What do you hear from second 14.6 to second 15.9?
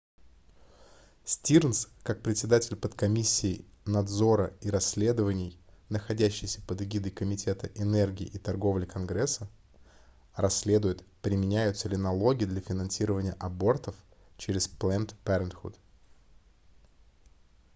planned parenthood